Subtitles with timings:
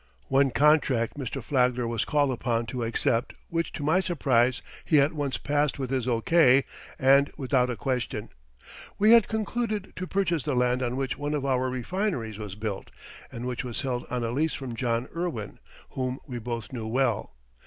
[0.29, 1.43] One contract Mr.
[1.43, 5.91] Flagler was called upon to accept which to my surprise he at once passed with
[5.91, 6.65] his O.K.
[6.97, 8.29] and without a question.
[8.97, 12.89] We had concluded to purchase the land on which one of our refineries was built
[13.31, 15.59] and which was held on a lease from John Irwin,
[15.91, 17.35] whom we both knew well.